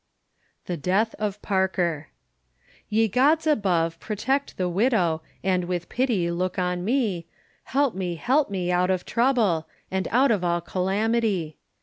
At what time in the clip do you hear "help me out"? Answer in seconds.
8.15-8.89